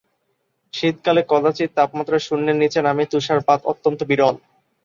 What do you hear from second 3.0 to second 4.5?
তুষারপাত অত্যন্ত বিরল।